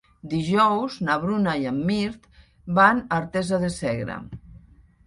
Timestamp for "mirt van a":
1.91-3.21